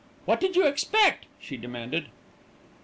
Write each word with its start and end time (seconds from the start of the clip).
"What 0.25 0.39
did 0.39 0.55
you 0.55 0.65
expect?" 0.65 1.27
she 1.39 1.57
demanded. 1.57 2.07